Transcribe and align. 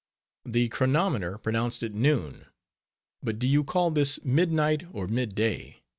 The 0.47 0.67
chronometer 0.69 1.37
pronounced 1.37 1.83
it 1.83 1.93
noon; 1.93 2.47
but 3.21 3.37
do 3.37 3.47
you 3.47 3.63
call 3.63 3.91
this 3.91 4.19
midnight 4.25 4.83
or 4.91 5.07
midday? 5.07 5.83